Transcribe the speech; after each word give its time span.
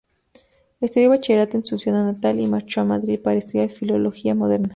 Estudió 0.79 1.09
bachillerato 1.11 1.57
en 1.57 1.63
su 1.63 1.77
ciudad 1.77 2.03
natal 2.03 2.39
y 2.39 2.47
marchó 2.47 2.81
a 2.81 2.85
Madrid 2.85 3.19
para 3.21 3.37
estudiar 3.37 3.69
Filología 3.69 4.33
Moderna. 4.33 4.69